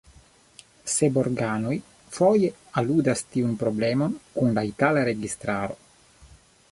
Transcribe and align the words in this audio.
Seborganoj 0.93 1.73
foje 2.17 2.49
aludas 2.83 3.23
tiun 3.35 3.53
problemon 3.65 4.15
kun 4.39 4.57
la 4.59 4.67
itala 4.73 5.05
registaro. 5.13 5.79